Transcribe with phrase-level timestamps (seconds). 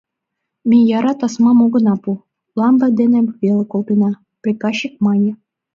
[0.69, 2.11] —Ме яра тасмам огына пу,
[2.59, 5.31] лампе дене веле колтена,— приказчик мане.